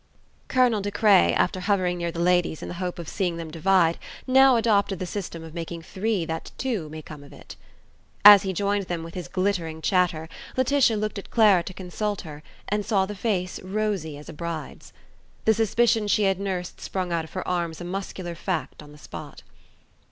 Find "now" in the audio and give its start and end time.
4.25-4.55